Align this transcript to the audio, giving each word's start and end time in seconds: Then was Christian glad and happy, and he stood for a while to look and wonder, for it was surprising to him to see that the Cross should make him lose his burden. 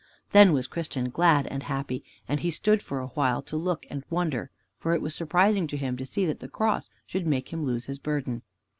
Then 0.31 0.51
was 0.53 0.65
Christian 0.65 1.11
glad 1.11 1.45
and 1.45 1.61
happy, 1.61 2.03
and 2.27 2.39
he 2.39 2.49
stood 2.49 2.81
for 2.81 2.99
a 3.01 3.09
while 3.09 3.43
to 3.43 3.55
look 3.55 3.85
and 3.87 4.03
wonder, 4.09 4.49
for 4.75 4.95
it 4.95 4.99
was 5.03 5.13
surprising 5.13 5.67
to 5.67 5.77
him 5.77 5.95
to 5.97 6.07
see 6.07 6.25
that 6.25 6.39
the 6.39 6.49
Cross 6.49 6.89
should 7.05 7.27
make 7.27 7.53
him 7.53 7.63
lose 7.65 7.85
his 7.85 7.99
burden. 7.99 8.41